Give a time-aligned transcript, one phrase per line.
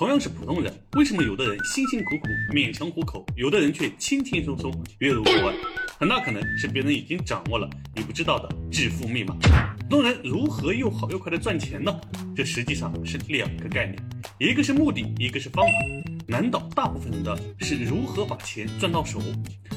[0.00, 5.54] 同样是普通人，为什么有的人辛辛苦苦勉强糊口，有的人却轻轻松松月入过万？
[5.98, 9.36] 很大可能是别人已经掌握了你不知道的致富密码。
[9.80, 11.94] 普通人如何又好又快的赚钱呢？
[12.34, 14.02] 这实际上是两个概念，
[14.38, 15.72] 一个是目的，一个是方法。
[16.26, 19.20] 难倒大部分人的是如何把钱赚到手，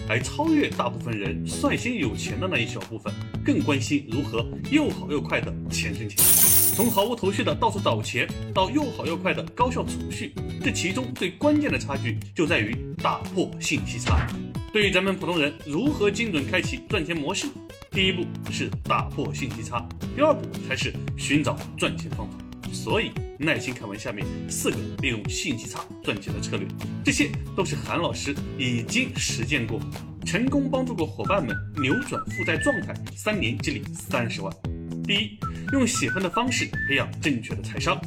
[0.08, 3.14] 而超越大部分人率先有钱的那一小部分，
[3.44, 6.43] 更关心如何又好又快的钱生钱。
[6.76, 10.34] 从毫无头绪的到处找钱，到又好又快的高效储蓄，
[10.64, 14.28] 这其中最关键的差距就在于打破信息差。
[14.72, 17.46] 对于咱们普通人如何精准开启赚钱模式，
[17.92, 22.38] 第一步是打破信息差，第二步才是寻找赚钱方法。
[22.72, 26.68] 所以，耐心看完下面四个利用信息差赚钱的策略，
[27.06, 29.80] 这些都是韩老师已经实践过，
[30.26, 34.52] 成功帮助过伙伴们扭转负债状态，三年积累三十万。
[35.06, 35.38] 第一，
[35.74, 38.00] 用喜欢的方式培养正确的财商。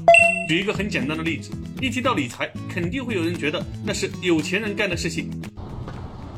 [0.49, 5.29] 举一个很简单的例子，一提到理财，肯定会有人觉得那是有钱人干的事情。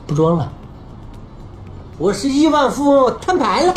[0.07, 0.51] 不装了，
[1.99, 3.75] 我是亿万富翁，摊牌了。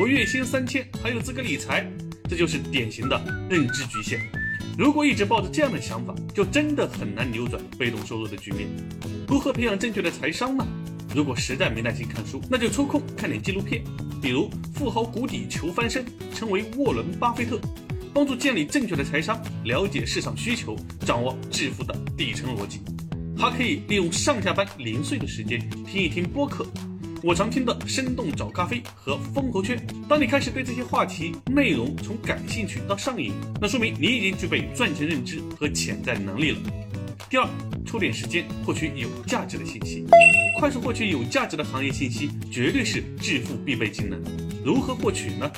[0.00, 1.86] 我月薪三千，还有资格理财？
[2.30, 4.18] 这就是典型的认知局限。
[4.78, 8.66] 如果一直抱着这样的想法，就真的很难扭转被动收入的局面。
[9.28, 10.66] 如何培养正确的财商呢？
[11.14, 13.84] 如果实在没耐心看书，那就抽空看点纪录片，
[14.22, 16.04] 比如《富豪谷底求翻身》，
[16.34, 17.58] 成为沃伦巴菲特，
[18.12, 20.76] 帮助建立正确的财商，了解市场需求，
[21.06, 22.80] 掌握致富的底层逻辑。
[23.38, 26.66] 还可以利用上下班零碎的时间听一听播客。
[27.22, 29.80] 我常听的生动找咖啡和风投圈。
[30.08, 36.58] 当你开始对这些话题内容从感兴趣到上瘾，那说明你已经具备赚钱认知和潜在能力了。
[37.30, 37.48] 第二，
[37.86, 40.04] 抽点时间获取有价值的信息，
[40.60, 44.22] 快速获取有价值的行业信息，绝对是致富必备技能。
[44.62, 45.50] 如何获取呢？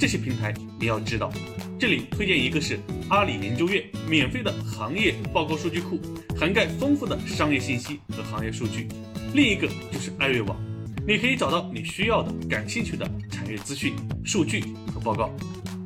[0.00, 1.30] 这些平台你要知道。
[1.78, 6.00] 这里推荐一个是阿里研究院免费的行业报告数据库，
[6.38, 8.88] 涵盖丰富的商业信息和行业数据；
[9.34, 10.58] 另一个就是爱瑞网。
[11.06, 13.92] 你可以找到你需要的、感兴趣的产业资讯、
[14.24, 15.30] 数据和报告。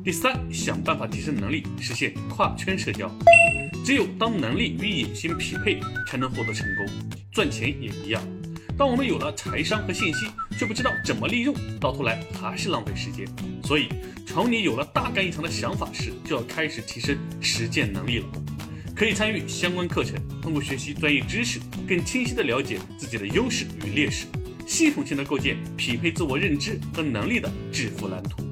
[0.01, 3.11] 第三，想办法提升能力，实现跨圈社交。
[3.83, 5.77] 只有当能力与野心匹配，
[6.07, 6.85] 才能获得成功。
[7.33, 8.21] 赚钱也一样。
[8.77, 10.27] 当我们有了财商和信息，
[10.59, 13.25] 却不知道怎么利用，到头来还是浪费时间。
[13.63, 13.87] 所以，
[14.27, 18.25] 从你有了大干一场的想法时，就要开始提升实践能力了。
[18.93, 24.25] 可以参与相关课程，通过学习专业知识，更清晰地了解自己的优势与劣势。
[24.67, 28.43] 系统性的构建匹配自我认知和能力的致富蓝图，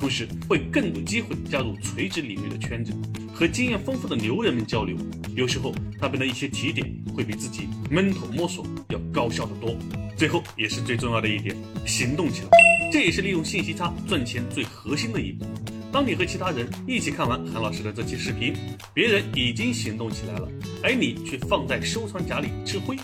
[0.00, 2.92] 同时会更有机会加入垂直领域的圈子，
[3.32, 4.96] 和经验丰富的牛人们交流。
[5.34, 9.76] 有时候他们的一些提点会比自己闷头摸索要高效的多。
[10.16, 12.48] 最后也是最重要的一点，行动起来，
[12.92, 15.44] 这也是利用信息差赚钱最核心的一步。
[15.90, 18.54] 当你和其他人一起看完韩老师的这期视频，
[18.92, 20.48] 别人已经行动起来了，
[20.82, 22.96] 而你却放在收藏夹里吃灰。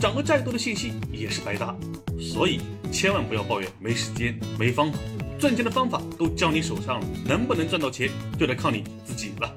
[0.00, 1.76] 掌握再多的信息也是白搭，
[2.20, 2.60] 所以
[2.90, 4.98] 千万不要抱怨没时间、没方法。
[5.42, 8.08] 赚钱的方法都交你手上了，能不能赚到钱
[8.38, 9.52] 就得靠你自己了。